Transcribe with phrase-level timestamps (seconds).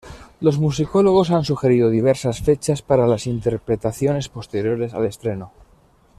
[0.39, 5.51] Los musicólogos han sugerido diversas fechas para las interpretaciones posteriores al estreno.